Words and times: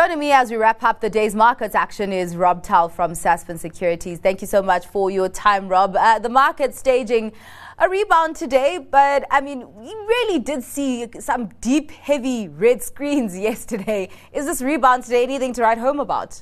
Joining 0.00 0.18
me 0.18 0.32
as 0.32 0.50
we 0.50 0.56
wrap 0.56 0.82
up 0.82 1.02
the 1.02 1.10
day's 1.10 1.34
markets 1.34 1.74
action 1.74 2.10
is 2.10 2.34
Rob 2.34 2.62
Towell 2.62 2.88
from 2.88 3.12
Sasfin 3.12 3.58
Securities. 3.58 4.18
Thank 4.18 4.40
you 4.40 4.46
so 4.46 4.62
much 4.62 4.86
for 4.86 5.10
your 5.10 5.28
time, 5.28 5.68
Rob. 5.68 5.94
Uh, 5.94 6.18
the 6.18 6.30
market 6.30 6.74
staging 6.74 7.32
a 7.78 7.86
rebound 7.86 8.34
today, 8.34 8.78
but 8.78 9.26
I 9.30 9.42
mean, 9.42 9.58
we 9.74 9.88
really 9.88 10.38
did 10.38 10.64
see 10.64 11.06
some 11.20 11.48
deep, 11.60 11.90
heavy 11.90 12.48
red 12.48 12.82
screens 12.82 13.38
yesterday. 13.48 14.08
Is 14.32 14.46
this 14.46 14.62
rebound 14.62 15.04
today 15.04 15.22
anything 15.22 15.52
to 15.52 15.60
write 15.60 15.76
home 15.76 16.00
about? 16.00 16.40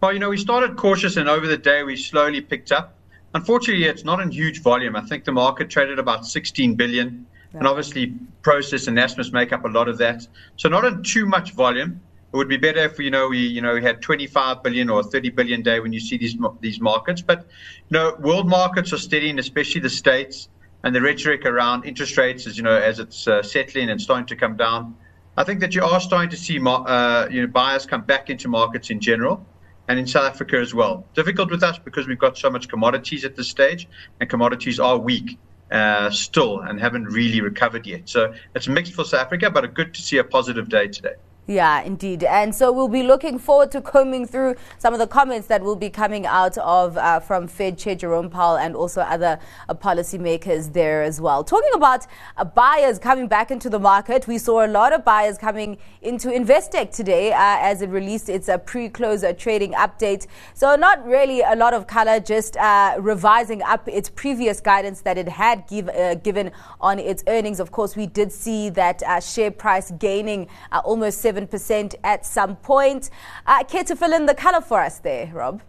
Well, 0.00 0.14
you 0.14 0.18
know, 0.18 0.30
we 0.30 0.38
started 0.38 0.78
cautious 0.78 1.18
and 1.18 1.28
over 1.28 1.46
the 1.46 1.58
day 1.58 1.82
we 1.82 1.94
slowly 1.94 2.40
picked 2.40 2.72
up. 2.72 2.94
Unfortunately, 3.34 3.84
it's 3.84 4.04
not 4.04 4.20
in 4.20 4.30
huge 4.30 4.62
volume. 4.62 4.96
I 4.96 5.02
think 5.02 5.24
the 5.24 5.32
market 5.32 5.68
traded 5.68 5.98
about 5.98 6.24
16 6.24 6.74
billion. 6.74 7.26
And 7.52 7.68
obviously, 7.68 8.14
Prosus 8.42 8.88
and 8.88 8.96
Naspers 8.96 9.30
make 9.30 9.52
up 9.52 9.66
a 9.66 9.68
lot 9.68 9.88
of 9.88 9.98
that. 9.98 10.26
So 10.56 10.70
not 10.70 10.86
in 10.86 11.02
too 11.02 11.26
much 11.26 11.52
volume. 11.52 12.00
It 12.34 12.36
would 12.36 12.48
be 12.48 12.56
better 12.56 12.80
if 12.80 12.98
you 12.98 13.12
know 13.12 13.28
we 13.28 13.38
you 13.38 13.60
know 13.60 13.74
we 13.74 13.82
had 13.84 14.02
25 14.02 14.64
billion 14.64 14.90
or 14.90 15.04
30 15.04 15.30
billion 15.30 15.62
day 15.62 15.78
when 15.78 15.92
you 15.92 16.00
see 16.00 16.18
these 16.18 16.36
these 16.60 16.80
markets. 16.80 17.22
But 17.22 17.46
you 17.88 17.96
know, 17.96 18.16
world 18.18 18.48
markets 18.48 18.92
are 18.92 18.98
steady, 18.98 19.30
and 19.30 19.38
especially 19.38 19.80
the 19.82 19.88
states 19.88 20.48
and 20.82 20.92
the 20.92 21.00
rhetoric 21.00 21.46
around 21.46 21.84
interest 21.84 22.16
rates 22.16 22.48
as 22.48 22.56
you 22.56 22.64
know 22.64 22.76
as 22.76 22.98
it's 22.98 23.28
uh, 23.28 23.40
settling 23.44 23.88
and 23.88 24.00
starting 24.00 24.26
to 24.26 24.34
come 24.34 24.56
down. 24.56 24.96
I 25.36 25.44
think 25.44 25.60
that 25.60 25.76
you 25.76 25.84
are 25.84 26.00
starting 26.00 26.30
to 26.30 26.36
see 26.36 26.58
uh, 26.58 27.28
you 27.30 27.42
know 27.42 27.46
buyers 27.46 27.86
come 27.86 28.02
back 28.02 28.30
into 28.30 28.48
markets 28.48 28.90
in 28.90 28.98
general 28.98 29.46
and 29.86 29.96
in 30.00 30.06
South 30.08 30.24
Africa 30.24 30.56
as 30.56 30.74
well. 30.74 31.06
Difficult 31.14 31.52
with 31.52 31.62
us 31.62 31.78
because 31.78 32.08
we've 32.08 32.18
got 32.18 32.36
so 32.36 32.50
much 32.50 32.68
commodities 32.68 33.24
at 33.24 33.36
this 33.36 33.48
stage, 33.48 33.86
and 34.18 34.28
commodities 34.28 34.80
are 34.80 34.98
weak 34.98 35.38
uh, 35.70 36.10
still 36.10 36.62
and 36.62 36.80
haven't 36.80 37.04
really 37.04 37.40
recovered 37.40 37.86
yet. 37.86 38.08
So 38.08 38.34
it's 38.56 38.66
mixed 38.66 38.94
for 38.94 39.04
South 39.04 39.20
Africa, 39.20 39.50
but 39.50 39.72
good 39.72 39.94
to 39.94 40.02
see 40.02 40.18
a 40.18 40.24
positive 40.24 40.68
day 40.68 40.88
today. 40.88 41.14
Yeah, 41.46 41.82
indeed. 41.82 42.24
And 42.24 42.54
so 42.54 42.72
we'll 42.72 42.88
be 42.88 43.02
looking 43.02 43.38
forward 43.38 43.70
to 43.72 43.82
combing 43.82 44.26
through 44.26 44.54
some 44.78 44.94
of 44.94 44.98
the 44.98 45.06
comments 45.06 45.46
that 45.48 45.60
will 45.60 45.76
be 45.76 45.90
coming 45.90 46.24
out 46.24 46.56
of 46.56 46.96
uh, 46.96 47.20
from 47.20 47.48
Fed 47.48 47.76
Chair 47.76 47.94
Jerome 47.96 48.30
Powell 48.30 48.56
and 48.56 48.74
also 48.74 49.02
other 49.02 49.38
uh, 49.68 49.74
policymakers 49.74 50.72
there 50.72 51.02
as 51.02 51.20
well. 51.20 51.44
Talking 51.44 51.72
about 51.74 52.06
uh, 52.38 52.44
buyers 52.44 52.98
coming 52.98 53.28
back 53.28 53.50
into 53.50 53.68
the 53.68 53.78
market, 53.78 54.26
we 54.26 54.38
saw 54.38 54.64
a 54.64 54.68
lot 54.68 54.94
of 54.94 55.04
buyers 55.04 55.36
coming 55.36 55.76
into 56.00 56.28
Investec 56.28 56.90
today 56.90 57.32
uh, 57.32 57.36
as 57.38 57.82
it 57.82 57.90
released 57.90 58.30
its 58.30 58.48
uh, 58.48 58.56
pre-close 58.56 59.22
uh, 59.22 59.34
trading 59.34 59.72
update. 59.72 60.26
So 60.54 60.76
not 60.76 61.06
really 61.06 61.42
a 61.42 61.56
lot 61.56 61.74
of 61.74 61.86
color, 61.86 62.20
just 62.20 62.56
revising 62.98 63.60
up 63.62 63.86
its 63.86 64.08
previous 64.08 64.60
guidance 64.60 65.02
that 65.02 65.18
it 65.18 65.28
had 65.28 65.66
give, 65.66 65.90
given 66.22 66.52
on 66.80 66.98
its 66.98 67.22
earnings. 67.26 67.60
Of 67.60 67.70
course, 67.70 67.96
we 67.96 68.06
did 68.06 68.32
see 68.32 68.70
that 68.70 69.02
share 69.22 69.50
price 69.50 69.90
gaining 69.98 70.48
almost 70.72 71.20
7 71.20 71.33
7% 71.34 71.94
at 72.04 72.26
some 72.26 72.56
point. 72.56 73.10
Uh, 73.46 73.64
care 73.64 73.84
to 73.84 73.96
fill 73.96 74.12
in 74.12 74.26
the 74.26 74.34
color 74.34 74.60
for 74.60 74.80
us 74.80 74.98
there, 74.98 75.30
Rob? 75.32 75.62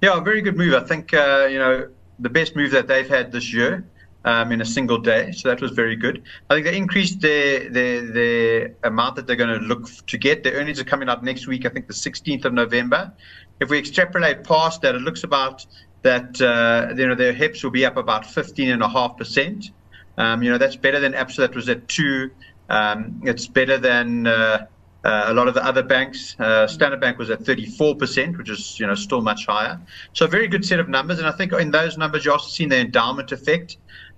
Yeah, 0.00 0.20
very 0.20 0.42
good 0.42 0.56
move. 0.56 0.74
I 0.74 0.84
think, 0.84 1.14
uh, 1.14 1.48
you 1.50 1.58
know, 1.58 1.88
the 2.18 2.30
best 2.30 2.56
move 2.56 2.70
that 2.72 2.88
they've 2.88 3.08
had 3.08 3.32
this 3.32 3.52
year. 3.52 3.84
Um, 4.26 4.52
in 4.52 4.62
a 4.62 4.64
single 4.64 4.96
day. 4.96 5.32
So 5.32 5.50
that 5.50 5.60
was 5.60 5.72
very 5.72 5.96
good. 5.96 6.22
I 6.48 6.54
think 6.54 6.64
they 6.64 6.78
increased 6.78 7.20
their, 7.20 7.68
their, 7.68 8.00
their 8.00 8.74
amount 8.82 9.16
that 9.16 9.26
they're 9.26 9.36
going 9.36 9.60
to 9.60 9.66
look 9.66 9.86
to 10.06 10.16
get. 10.16 10.42
Their 10.42 10.54
earnings 10.54 10.80
are 10.80 10.84
coming 10.84 11.10
out 11.10 11.22
next 11.22 11.46
week, 11.46 11.66
I 11.66 11.68
think 11.68 11.88
the 11.88 11.92
16th 11.92 12.46
of 12.46 12.54
November. 12.54 13.12
If 13.60 13.68
we 13.68 13.78
extrapolate 13.78 14.42
past 14.42 14.80
that, 14.80 14.94
it 14.94 15.02
looks 15.02 15.24
about 15.24 15.66
that, 16.04 16.40
uh, 16.40 16.94
you 16.96 17.06
know, 17.06 17.14
their 17.14 17.34
HEPS 17.34 17.62
will 17.62 17.70
be 17.70 17.84
up 17.84 17.98
about 17.98 18.24
15.5%. 18.24 19.70
Um, 20.16 20.42
you 20.42 20.50
know, 20.50 20.56
that's 20.56 20.76
better 20.76 21.00
than 21.00 21.12
Absa 21.12 21.36
that 21.36 21.54
was 21.54 21.68
at 21.68 21.86
2 21.88 22.30
um, 22.68 23.20
it's 23.24 23.46
better 23.46 23.78
than 23.78 24.26
uh, 24.26 24.66
uh, 25.04 25.24
a 25.26 25.34
lot 25.34 25.48
of 25.48 25.54
the 25.54 25.64
other 25.64 25.82
banks. 25.82 26.34
Uh, 26.38 26.66
Standard 26.66 27.00
Bank 27.00 27.18
was 27.18 27.30
at 27.30 27.40
34%, 27.40 28.38
which 28.38 28.48
is 28.48 28.80
you 28.80 28.86
know 28.86 28.94
still 28.94 29.20
much 29.20 29.46
higher. 29.46 29.80
So 30.12 30.24
a 30.24 30.28
very 30.28 30.48
good 30.48 30.64
set 30.64 30.80
of 30.80 30.88
numbers, 30.88 31.18
and 31.18 31.28
I 31.28 31.32
think 31.32 31.52
in 31.52 31.70
those 31.70 31.98
numbers 31.98 32.24
you're 32.24 32.32
also 32.32 32.48
seen 32.48 32.70
the 32.70 32.78
endowment 32.78 33.32
effect. 33.32 33.76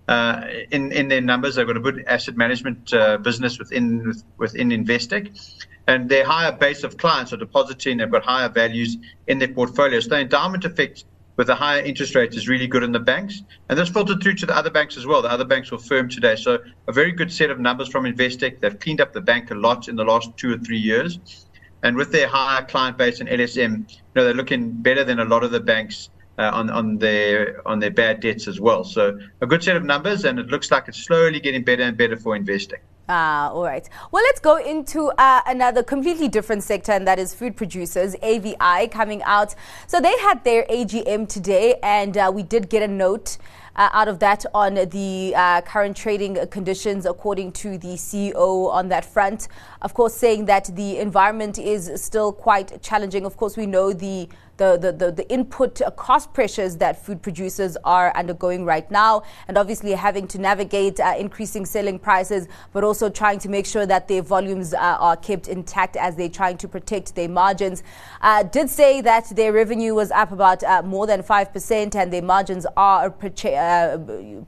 Uh, 0.08 0.46
in 0.70 0.92
in 0.92 1.08
their 1.08 1.20
numbers, 1.20 1.56
they've 1.56 1.66
got 1.66 1.76
a 1.76 1.80
good 1.80 2.04
asset 2.06 2.36
management 2.36 2.94
uh, 2.94 3.18
business 3.18 3.58
within 3.58 4.14
within 4.36 4.68
Investec, 4.70 5.56
and 5.88 6.08
their 6.08 6.24
higher 6.24 6.52
base 6.52 6.84
of 6.84 6.96
clients 6.96 7.32
are 7.32 7.36
depositing. 7.36 7.96
They've 7.96 8.10
got 8.10 8.24
higher 8.24 8.48
values 8.48 8.96
in 9.26 9.40
their 9.40 9.48
portfolios. 9.48 10.04
So 10.04 10.10
the 10.10 10.20
endowment 10.20 10.64
effect 10.64 11.04
with 11.36 11.46
the 11.46 11.54
higher 11.54 11.82
interest 11.82 12.14
rates 12.14 12.36
is 12.36 12.48
really 12.48 12.66
good 12.66 12.82
in 12.82 12.92
the 12.92 13.00
banks. 13.00 13.42
And 13.68 13.78
this 13.78 13.88
filtered 13.88 14.22
through 14.22 14.34
to 14.34 14.46
the 14.46 14.56
other 14.56 14.70
banks 14.70 14.96
as 14.96 15.06
well. 15.06 15.22
The 15.22 15.30
other 15.30 15.44
banks 15.44 15.70
were 15.70 15.78
firm 15.78 16.08
today. 16.08 16.36
So 16.36 16.58
a 16.88 16.92
very 16.92 17.12
good 17.12 17.30
set 17.32 17.50
of 17.50 17.60
numbers 17.60 17.88
from 17.88 18.04
Investec. 18.04 18.60
They've 18.60 18.78
cleaned 18.78 19.00
up 19.00 19.12
the 19.12 19.20
bank 19.20 19.50
a 19.50 19.54
lot 19.54 19.88
in 19.88 19.96
the 19.96 20.04
last 20.04 20.36
two 20.36 20.54
or 20.54 20.58
three 20.58 20.78
years. 20.78 21.46
And 21.82 21.96
with 21.96 22.10
their 22.10 22.26
higher 22.26 22.64
client 22.64 22.96
base 22.96 23.20
and 23.20 23.28
LSM, 23.28 23.90
you 23.90 23.96
know, 24.14 24.24
they're 24.24 24.34
looking 24.34 24.70
better 24.70 25.04
than 25.04 25.20
a 25.20 25.24
lot 25.24 25.44
of 25.44 25.50
the 25.50 25.60
banks 25.60 26.10
uh, 26.38 26.50
on, 26.52 26.70
on 26.70 26.98
their 26.98 27.66
on 27.66 27.78
their 27.78 27.90
bad 27.90 28.20
debts 28.20 28.48
as 28.48 28.60
well. 28.60 28.84
So 28.84 29.18
a 29.40 29.46
good 29.46 29.62
set 29.62 29.76
of 29.76 29.84
numbers, 29.84 30.24
and 30.24 30.38
it 30.38 30.48
looks 30.48 30.70
like 30.70 30.88
it's 30.88 30.98
slowly 30.98 31.40
getting 31.40 31.64
better 31.64 31.82
and 31.82 31.96
better 31.96 32.16
for 32.16 32.36
Investec. 32.36 32.80
Ah, 33.08 33.50
all 33.50 33.62
right. 33.62 33.88
Well, 34.10 34.22
let's 34.24 34.40
go 34.40 34.56
into 34.56 35.12
uh, 35.16 35.40
another 35.46 35.84
completely 35.84 36.26
different 36.26 36.64
sector, 36.64 36.90
and 36.90 37.06
that 37.06 37.20
is 37.20 37.32
food 37.32 37.56
producers, 37.56 38.16
AVI, 38.20 38.88
coming 38.90 39.22
out. 39.22 39.54
So 39.86 40.00
they 40.00 40.16
had 40.18 40.42
their 40.42 40.64
AGM 40.64 41.28
today, 41.28 41.76
and 41.84 42.16
uh, 42.16 42.32
we 42.34 42.42
did 42.42 42.68
get 42.68 42.82
a 42.82 42.88
note. 42.88 43.38
Uh, 43.76 43.90
out 43.92 44.08
of 44.08 44.20
that 44.20 44.42
on 44.54 44.74
the 44.74 45.34
uh, 45.36 45.60
current 45.60 45.94
trading 45.94 46.38
conditions, 46.46 47.04
according 47.04 47.52
to 47.52 47.76
the 47.76 47.88
CEO 47.88 48.70
on 48.70 48.88
that 48.88 49.04
front. 49.04 49.48
Of 49.82 49.92
course, 49.92 50.14
saying 50.14 50.46
that 50.46 50.70
the 50.74 50.96
environment 50.96 51.58
is 51.58 51.92
still 52.02 52.32
quite 52.32 52.80
challenging. 52.80 53.26
Of 53.26 53.36
course, 53.36 53.54
we 53.54 53.66
know 53.66 53.92
the 53.92 54.30
the, 54.56 54.76
the, 54.76 54.92
the, 54.92 55.12
the 55.12 55.30
input 55.30 55.80
cost 55.96 56.32
pressures 56.32 56.76
that 56.76 57.04
food 57.04 57.22
producers 57.22 57.76
are 57.84 58.14
undergoing 58.16 58.64
right 58.64 58.90
now, 58.90 59.22
and 59.48 59.58
obviously 59.58 59.92
having 59.92 60.26
to 60.28 60.38
navigate 60.38 60.98
uh, 61.00 61.14
increasing 61.18 61.66
selling 61.66 61.98
prices, 61.98 62.48
but 62.72 62.84
also 62.84 63.08
trying 63.08 63.38
to 63.38 63.48
make 63.48 63.66
sure 63.66 63.86
that 63.86 64.08
their 64.08 64.22
volumes 64.22 64.74
uh, 64.74 64.78
are 64.78 65.16
kept 65.16 65.48
intact 65.48 65.96
as 65.96 66.16
they're 66.16 66.28
trying 66.28 66.56
to 66.56 66.68
protect 66.68 67.14
their 67.14 67.28
margins. 67.28 67.82
Uh, 68.20 68.42
did 68.42 68.70
say 68.70 69.00
that 69.00 69.28
their 69.36 69.52
revenue 69.52 69.94
was 69.94 70.10
up 70.10 70.32
about 70.32 70.62
uh, 70.64 70.82
more 70.82 71.06
than 71.06 71.22
5% 71.22 71.94
and 71.94 72.12
their 72.12 72.22
margins 72.22 72.66
are 72.76 73.06
uh, 73.06 73.98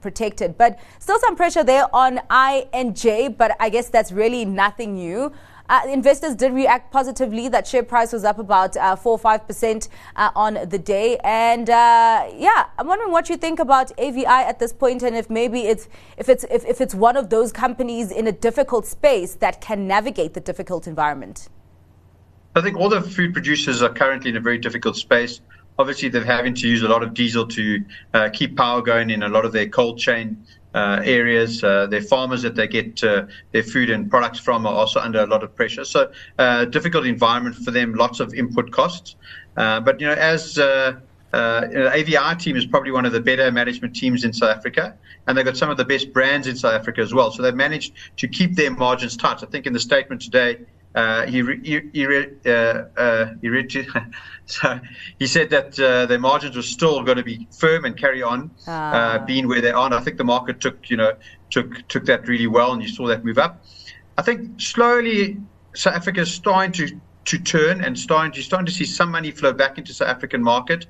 protected, 0.00 0.56
but 0.56 0.78
still 0.98 1.18
some 1.18 1.36
pressure 1.36 1.64
there 1.64 1.86
on 1.94 2.20
I&J, 2.30 3.28
but 3.28 3.56
I 3.60 3.68
guess 3.68 3.88
that's 3.88 4.12
really 4.12 4.44
nothing 4.44 4.94
new. 4.94 5.32
Uh, 5.68 5.82
investors 5.88 6.34
did 6.34 6.52
react 6.52 6.90
positively. 6.90 7.48
That 7.48 7.66
share 7.66 7.82
price 7.82 8.12
was 8.12 8.24
up 8.24 8.38
about 8.38 8.76
uh, 8.76 8.96
four 8.96 9.12
or 9.12 9.18
five 9.18 9.46
percent 9.46 9.88
uh, 10.16 10.30
on 10.34 10.54
the 10.68 10.78
day. 10.78 11.18
And 11.22 11.68
uh, 11.68 12.30
yeah, 12.34 12.66
I'm 12.78 12.86
wondering 12.86 13.12
what 13.12 13.28
you 13.28 13.36
think 13.36 13.58
about 13.58 13.92
AVI 13.98 14.24
at 14.26 14.58
this 14.58 14.72
point, 14.72 15.02
and 15.02 15.14
if 15.14 15.28
maybe 15.28 15.62
it's 15.62 15.88
if 16.16 16.28
it's 16.28 16.44
if, 16.44 16.64
if 16.64 16.80
it's 16.80 16.94
one 16.94 17.16
of 17.16 17.28
those 17.28 17.52
companies 17.52 18.10
in 18.10 18.26
a 18.26 18.32
difficult 18.32 18.86
space 18.86 19.34
that 19.36 19.60
can 19.60 19.86
navigate 19.86 20.34
the 20.34 20.40
difficult 20.40 20.86
environment. 20.86 21.48
I 22.56 22.62
think 22.62 22.76
all 22.78 22.88
the 22.88 23.02
food 23.02 23.34
producers 23.34 23.82
are 23.82 23.92
currently 23.92 24.30
in 24.30 24.36
a 24.36 24.40
very 24.40 24.58
difficult 24.58 24.96
space. 24.96 25.40
Obviously, 25.78 26.08
they're 26.08 26.24
having 26.24 26.54
to 26.54 26.66
use 26.66 26.82
a 26.82 26.88
lot 26.88 27.04
of 27.04 27.14
diesel 27.14 27.46
to 27.46 27.84
uh, 28.14 28.30
keep 28.32 28.56
power 28.56 28.82
going 28.82 29.10
in 29.10 29.22
a 29.22 29.28
lot 29.28 29.44
of 29.44 29.52
their 29.52 29.68
cold 29.68 29.98
chain 29.98 30.44
uh, 30.74 31.00
areas. 31.04 31.62
Uh, 31.64 31.86
their 31.86 32.02
farmers 32.02 32.42
that 32.42 32.54
they 32.54 32.66
get 32.66 33.02
uh, 33.02 33.26
their 33.52 33.62
food 33.62 33.90
and 33.90 34.10
products 34.10 34.38
from 34.38 34.66
are 34.66 34.74
also 34.74 35.00
under 35.00 35.20
a 35.20 35.26
lot 35.26 35.42
of 35.42 35.54
pressure. 35.54 35.84
So, 35.84 36.10
uh, 36.38 36.66
difficult 36.66 37.06
environment 37.06 37.56
for 37.56 37.70
them. 37.70 37.94
Lots 37.94 38.20
of 38.20 38.34
input 38.34 38.70
costs. 38.70 39.16
Uh, 39.56 39.80
but 39.80 40.00
you 40.00 40.06
know, 40.06 40.14
as 40.14 40.58
uh, 40.58 41.00
you 41.32 41.78
know, 41.78 41.88
AVI 41.88 42.36
team 42.38 42.56
is 42.56 42.66
probably 42.66 42.90
one 42.90 43.04
of 43.04 43.12
the 43.12 43.20
better 43.20 43.50
management 43.50 43.94
teams 43.94 44.24
in 44.24 44.32
South 44.32 44.56
Africa, 44.56 44.96
and 45.26 45.36
they've 45.36 45.44
got 45.44 45.56
some 45.56 45.70
of 45.70 45.76
the 45.76 45.84
best 45.84 46.12
brands 46.12 46.46
in 46.46 46.56
South 46.56 46.74
Africa 46.74 47.00
as 47.00 47.12
well. 47.12 47.30
So 47.30 47.42
they've 47.42 47.54
managed 47.54 47.94
to 48.18 48.28
keep 48.28 48.54
their 48.54 48.70
margins 48.70 49.16
tight. 49.16 49.42
I 49.42 49.46
think 49.46 49.66
in 49.66 49.72
the 49.72 49.80
statement 49.80 50.22
today, 50.22 50.58
uh, 50.94 51.26
he 51.26 51.42
he 51.62 51.80
he, 51.92 52.06
uh, 52.46 52.50
uh, 52.96 53.34
he 53.40 53.48
read 53.48 53.70
so 54.46 54.80
he 55.18 55.26
said 55.26 55.50
that 55.50 55.78
uh, 55.78 56.06
their 56.06 56.18
margins 56.18 56.56
were 56.56 56.62
still 56.62 57.02
going 57.02 57.18
to 57.18 57.22
be 57.22 57.46
firm 57.52 57.84
and 57.84 57.96
carry 57.96 58.22
on 58.22 58.50
ah. 58.66 59.22
being 59.26 59.46
where 59.46 59.60
they 59.60 59.70
are. 59.70 59.86
And 59.86 59.94
I 59.94 60.00
think 60.00 60.16
the 60.16 60.24
market 60.24 60.60
took 60.60 60.88
you 60.90 60.96
know 60.96 61.12
took 61.50 61.86
took 61.88 62.06
that 62.06 62.26
really 62.26 62.46
well, 62.46 62.72
and 62.72 62.82
you 62.82 62.88
saw 62.88 63.06
that 63.08 63.24
move 63.24 63.38
up. 63.38 63.64
I 64.16 64.22
think 64.22 64.60
slowly 64.60 65.36
South 65.74 65.94
Africa 65.94 66.20
is 66.22 66.32
starting 66.32 66.72
to 66.72 67.00
to 67.26 67.38
turn 67.38 67.84
and 67.84 67.98
starting 67.98 68.32
to 68.32 68.42
starting 68.42 68.66
to 68.66 68.72
see 68.72 68.86
some 68.86 69.10
money 69.10 69.30
flow 69.30 69.52
back 69.52 69.76
into 69.76 69.92
South 69.92 70.08
African 70.08 70.42
market, 70.42 70.86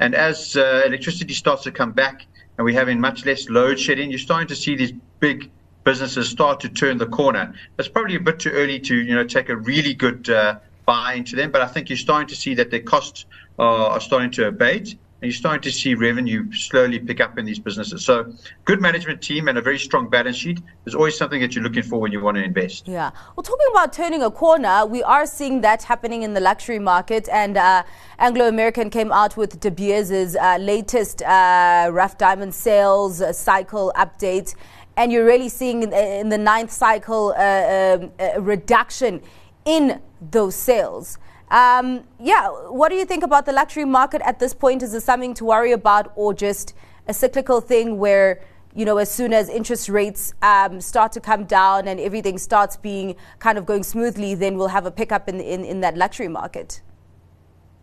and 0.00 0.14
as 0.14 0.56
uh, 0.56 0.82
electricity 0.86 1.34
starts 1.34 1.62
to 1.64 1.70
come 1.70 1.92
back 1.92 2.26
and 2.56 2.64
we're 2.64 2.78
having 2.78 3.00
much 3.00 3.24
less 3.26 3.48
load 3.48 3.78
shedding, 3.78 4.10
you're 4.10 4.18
starting 4.18 4.48
to 4.48 4.56
see 4.56 4.76
these 4.76 4.92
big 5.20 5.50
businesses 5.84 6.28
start 6.28 6.60
to 6.60 6.68
turn 6.68 6.98
the 6.98 7.06
corner. 7.06 7.54
It's 7.78 7.88
probably 7.88 8.16
a 8.16 8.20
bit 8.20 8.38
too 8.38 8.50
early 8.50 8.78
to 8.80 8.94
you 8.96 9.14
know 9.14 9.24
take 9.24 9.48
a 9.48 9.56
really 9.56 9.94
good 9.94 10.28
uh, 10.30 10.58
buy 10.86 11.14
into 11.14 11.36
them, 11.36 11.50
but 11.50 11.62
I 11.62 11.66
think 11.66 11.88
you're 11.88 11.96
starting 11.96 12.28
to 12.28 12.36
see 12.36 12.54
that 12.54 12.70
their 12.70 12.80
costs 12.80 13.26
are, 13.58 13.90
are 13.90 14.00
starting 14.00 14.30
to 14.32 14.48
abate. 14.48 14.96
and 15.22 15.30
you're 15.30 15.36
starting 15.36 15.62
to 15.62 15.70
see 15.70 15.94
revenue 15.94 16.52
slowly 16.52 16.98
pick 16.98 17.20
up 17.20 17.38
in 17.38 17.44
these 17.44 17.60
businesses. 17.60 18.04
So, 18.04 18.34
good 18.64 18.80
management 18.80 19.22
team 19.22 19.46
and 19.46 19.56
a 19.56 19.62
very 19.62 19.78
strong 19.78 20.08
balance 20.08 20.36
sheet 20.36 20.60
is 20.84 20.96
always 20.96 21.16
something 21.16 21.40
that 21.40 21.54
you're 21.54 21.62
looking 21.62 21.84
for 21.84 22.00
when 22.00 22.10
you 22.10 22.20
want 22.20 22.38
to 22.38 22.42
invest. 22.42 22.88
Yeah. 22.88 23.12
Well, 23.36 23.44
talking 23.44 23.68
about 23.70 23.92
turning 23.92 24.22
a 24.24 24.32
corner, 24.32 24.84
we 24.84 25.00
are 25.04 25.24
seeing 25.24 25.60
that 25.60 25.84
happening 25.84 26.22
in 26.24 26.34
the 26.34 26.40
luxury 26.40 26.80
market, 26.80 27.28
and 27.28 27.56
uh, 27.56 27.84
Anglo 28.18 28.48
American 28.48 28.90
came 28.90 29.12
out 29.12 29.36
with 29.36 29.60
De 29.60 29.70
Beers' 29.70 30.34
uh, 30.34 30.56
latest 30.60 31.22
uh, 31.22 31.88
rough 31.92 32.18
diamond 32.18 32.52
sales 32.52 33.22
uh, 33.22 33.32
cycle 33.32 33.92
update, 33.96 34.56
and 34.96 35.12
you're 35.12 35.24
really 35.24 35.48
seeing 35.48 35.82
in, 35.82 35.92
in 35.92 36.28
the 36.28 36.38
ninth 36.38 36.70
cycle 36.70 37.34
uh, 37.36 37.98
um, 38.00 38.12
a 38.18 38.40
reduction 38.40 39.20
in 39.64 40.00
those 40.30 40.54
sales. 40.54 41.18
Um, 41.50 42.04
yeah, 42.18 42.48
what 42.48 42.88
do 42.88 42.96
you 42.96 43.04
think 43.04 43.22
about 43.22 43.46
the 43.46 43.52
luxury 43.52 43.84
market 43.84 44.22
at 44.22 44.38
this 44.38 44.54
point? 44.54 44.82
Is 44.82 44.92
this 44.92 45.04
something 45.04 45.34
to 45.34 45.44
worry 45.44 45.72
about, 45.72 46.12
or 46.16 46.32
just 46.32 46.74
a 47.06 47.14
cyclical 47.14 47.60
thing 47.60 47.98
where 47.98 48.40
you 48.74 48.84
know, 48.84 48.96
as 48.96 49.12
soon 49.12 49.32
as 49.32 49.48
interest 49.48 49.88
rates 49.88 50.34
um, 50.42 50.80
start 50.80 51.12
to 51.12 51.20
come 51.20 51.44
down 51.44 51.88
and 51.88 52.00
everything 52.00 52.38
starts 52.38 52.76
being 52.76 53.14
kind 53.38 53.58
of 53.58 53.66
going 53.66 53.82
smoothly, 53.82 54.34
then 54.34 54.56
we'll 54.56 54.68
have 54.68 54.86
a 54.86 54.90
pickup 54.90 55.28
in, 55.28 55.40
in, 55.40 55.64
in 55.64 55.80
that 55.80 55.96
luxury 55.96 56.28
market. 56.28 56.80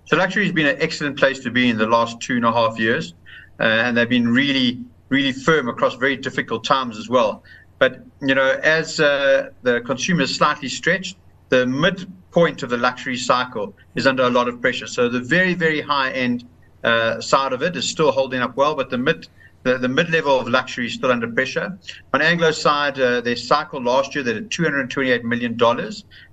So 0.06 0.18
luxury 0.18 0.46
has 0.46 0.54
been 0.54 0.66
an 0.66 0.78
excellent 0.80 1.18
place 1.18 1.40
to 1.42 1.52
be 1.52 1.70
in 1.70 1.78
the 1.78 1.86
last 1.86 2.20
two 2.20 2.38
and 2.38 2.46
a 2.46 2.52
half 2.52 2.80
years, 2.80 3.14
uh, 3.60 3.64
and 3.64 3.96
they've 3.96 4.10
been 4.10 4.28
really, 4.28 4.80
really 5.10 5.32
firm 5.32 5.68
across 5.68 5.96
very 5.96 6.16
difficult 6.16 6.64
times 6.64 6.98
as 6.98 7.10
well. 7.10 7.44
But 7.80 8.04
you 8.22 8.36
know, 8.36 8.60
as 8.64 9.00
uh, 9.00 9.50
the 9.64 9.82
consumer 9.82 10.22
is 10.22 10.36
slightly 10.36 10.70
stretched, 10.70 11.18
the 11.50 11.66
midpoint 11.66 12.64
of 12.64 12.70
the 12.70 12.78
luxury 12.78 13.18
cycle 13.18 13.74
is 13.96 14.06
under 14.06 14.24
a 14.24 14.30
lot 14.30 14.48
of 14.48 14.62
pressure. 14.62 14.88
So 14.88 15.10
the 15.10 15.22
very, 15.22 15.54
very 15.54 15.82
high 15.82 16.12
end 16.12 16.48
uh, 16.84 17.20
side 17.22 17.54
of 17.54 17.64
it 17.64 17.76
is 17.76 17.90
still 17.90 18.12
holding 18.12 18.42
up 18.42 18.56
well, 18.56 18.76
but 18.76 18.90
the 18.90 18.98
mid 18.98 19.28
the, 19.64 19.78
the 19.78 19.90
mid 19.90 20.10
level 20.10 20.40
of 20.40 20.48
luxury 20.48 20.86
is 20.86 20.94
still 20.94 21.12
under 21.12 21.28
pressure. 21.28 21.78
On 22.14 22.22
Anglo's 22.22 22.62
side, 22.62 22.98
uh, 23.00 23.20
their 23.20 23.36
cycle 23.36 23.82
last 23.82 24.16
year 24.16 24.24
they 24.24 24.34
did 24.34 24.50
$228 24.50 25.24
million, 25.24 25.58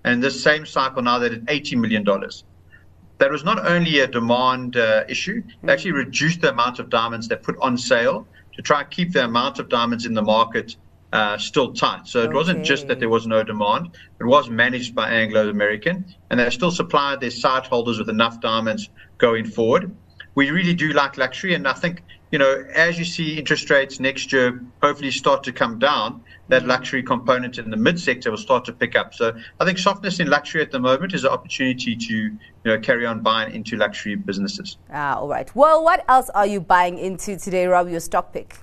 and 0.05 0.22
this 0.22 0.40
same 0.40 0.64
cycle 0.64 1.02
now 1.02 1.19
they 1.19 1.31
did 1.31 1.44
$80 1.46 1.76
million. 1.76 2.05
That 3.19 3.31
was 3.31 3.43
not 3.43 3.67
only 3.67 3.99
a 4.00 4.06
demand 4.06 4.76
uh, 4.76 5.05
issue, 5.08 5.43
they 5.62 5.72
actually 5.72 5.93
reduced 5.93 6.43
the 6.43 6.50
amount 6.50 6.79
of 6.79 6.88
diamonds 6.88 7.26
they 7.26 7.37
put 7.37 7.56
on 7.58 7.76
sale 7.76 8.29
to 8.56 8.62
try 8.62 8.81
and 8.81 8.91
keep 8.91 9.12
the 9.12 9.25
amount 9.25 9.58
of 9.58 9.69
diamonds 9.69 10.06
in 10.06 10.14
the 10.14 10.23
market 10.23 10.76
uh, 11.12 11.38
still 11.38 11.73
tight. 11.73 12.06
So 12.06 12.20
it 12.20 12.26
okay. 12.26 12.35
wasn't 12.35 12.64
just 12.64 12.88
that 12.88 12.99
there 12.99 13.08
was 13.08 13.26
no 13.26 13.43
demand, 13.43 13.97
it 14.20 14.25
was 14.25 14.50
managed 14.50 14.94
by 14.94 15.08
Anglo 15.11 15.49
American, 15.49 16.05
and 16.31 16.41
they 16.41 16.50
still 16.50 16.70
supplied 16.70 17.20
their 17.20 17.31
site 17.31 17.67
holders 17.67 17.99
with 17.99 18.08
enough 18.08 18.41
diamonds 18.41 18.91
going 19.19 19.47
forward. 19.47 19.94
We 20.35 20.50
really 20.50 20.75
do 20.75 20.93
like 20.93 21.17
luxury, 21.17 21.55
and 21.55 21.67
I 21.67 21.73
think, 21.73 22.03
you 22.31 22.38
know, 22.38 22.64
as 22.75 22.99
you 22.99 23.05
see 23.05 23.38
interest 23.38 23.70
rates 23.70 24.00
next 24.00 24.32
year 24.32 24.61
hopefully 24.82 25.11
start 25.11 25.44
to 25.44 25.52
come 25.52 25.78
down, 25.78 26.23
that 26.49 26.67
luxury 26.67 27.02
component 27.02 27.58
in 27.58 27.70
the 27.70 27.76
mid 27.76 27.99
sector 27.99 28.31
will 28.31 28.38
start 28.38 28.64
to 28.64 28.73
pick 28.73 28.96
up. 28.96 29.14
So 29.14 29.37
I 29.61 29.64
think 29.64 29.78
softness 29.78 30.20
in 30.20 30.28
luxury 30.28 30.62
at 30.62 30.70
the 30.70 30.81
moment 30.81 31.14
is 31.14 31.25
an 31.25 31.31
opportunity 31.31 31.96
to 31.96 32.14
you 32.14 32.38
know 32.64 32.78
carry 32.78 33.06
on 33.06 33.20
buying 33.23 33.55
into 33.55 33.76
luxury 33.76 34.17
businesses. 34.17 34.76
Ah, 34.93 35.17
all 35.17 35.28
right. 35.28 35.55
Well, 35.55 35.82
what 35.82 36.05
else 36.08 36.31
are 36.31 36.46
you 36.46 36.61
buying 36.61 36.99
into 36.99 37.37
today, 37.37 37.67
Rob? 37.67 37.88
Your 37.88 38.00
stock 38.00 38.32
pick. 38.32 38.56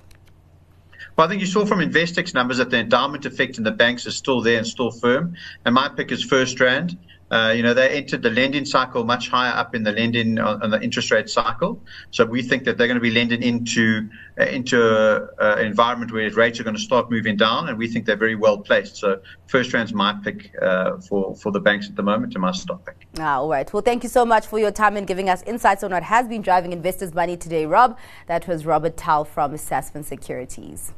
Well, 1.16 1.28
I 1.28 1.30
think 1.30 1.42
you 1.42 1.48
saw 1.48 1.66
from 1.66 1.80
Investec 1.80 2.34
numbers 2.34 2.58
that 2.58 2.72
the 2.72 2.80
endowment 2.80 3.26
effect 3.26 3.60
in 3.60 3.64
the 3.64 3.72
banks 3.72 4.08
is 4.08 4.16
still 4.16 4.42
there 4.42 4.58
and 4.58 4.66
still 4.66 4.90
firm. 4.90 5.36
And 5.64 5.76
my 5.76 5.88
pick 5.90 6.12
is 6.12 6.24
First 6.24 6.58
FirstRand. 6.58 6.98
Uh, 7.34 7.52
you 7.52 7.64
know, 7.64 7.74
they 7.74 7.90
entered 7.90 8.22
the 8.22 8.30
lending 8.30 8.64
cycle 8.64 9.04
much 9.04 9.28
higher 9.28 9.52
up 9.54 9.74
in 9.74 9.82
the 9.82 9.92
lending 9.92 10.38
uh, 10.38 10.60
on, 10.62 10.70
the 10.70 10.80
interest 10.82 11.10
rate 11.10 11.28
cycle. 11.28 11.82
So 12.12 12.26
we 12.26 12.44
think 12.44 12.64
that 12.66 12.78
they're 12.78 12.86
going 12.86 12.96
to 12.96 13.02
be 13.02 13.10
lending 13.10 13.42
into 13.42 14.08
uh, 14.40 14.44
into 14.44 14.78
an 15.40 15.66
environment 15.66 16.12
where 16.12 16.30
rates 16.30 16.60
are 16.60 16.64
going 16.64 16.76
to 16.76 16.82
start 16.82 17.10
moving 17.10 17.36
down, 17.36 17.70
and 17.70 17.78
we 17.78 17.88
think 17.88 18.06
they're 18.06 18.16
very 18.16 18.36
well 18.36 18.60
placed. 18.60 18.98
So 18.98 19.20
FirstRand's 19.48 19.96
my 19.96 20.14
pick 20.24 20.54
uh, 20.62 20.98
for 20.98 21.36
for 21.36 21.52
the 21.52 21.60
banks 21.60 21.90
at 21.90 21.96
the 21.96 22.04
moment, 22.04 22.36
and 22.36 22.42
my 22.42 22.52
stock 22.52 22.86
pick. 22.86 23.08
Ah, 23.18 23.38
all 23.38 23.50
right. 23.50 23.72
Well, 23.74 23.82
thank 23.82 24.04
you 24.04 24.10
so 24.10 24.26
much 24.26 24.46
for 24.46 24.60
your 24.60 24.72
time 24.72 24.96
and 24.96 25.08
giving 25.08 25.28
us 25.28 25.42
insights 25.48 25.84
on 25.84 25.90
what 25.90 26.04
has 26.04 26.28
been 26.28 26.44
driving 26.44 26.72
investors' 26.72 27.16
money 27.16 27.36
today, 27.36 27.66
Rob. 27.66 27.98
That 28.28 28.48
was 28.48 28.64
Robert 28.64 28.96
Towell 28.96 29.26
from 29.26 29.54
Sasfin 29.54 30.06
Securities. 30.06 30.94